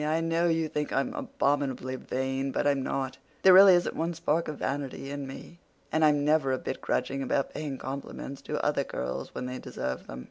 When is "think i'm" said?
0.67-1.13